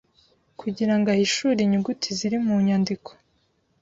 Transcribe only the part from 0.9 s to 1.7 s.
ngo ahishure